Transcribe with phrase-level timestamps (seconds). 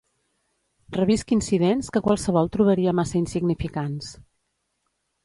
[0.95, 4.09] Revisc incidents que qualsevol trobaria massa insignificants